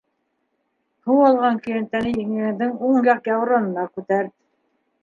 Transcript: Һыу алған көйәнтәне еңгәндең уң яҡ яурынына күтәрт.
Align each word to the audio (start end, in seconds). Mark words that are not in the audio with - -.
Һыу 1.09 1.19
алған 1.27 1.59
көйәнтәне 1.67 2.15
еңгәндең 2.17 2.75
уң 2.89 2.99
яҡ 3.13 3.31
яурынына 3.35 3.89
күтәрт. 3.97 4.37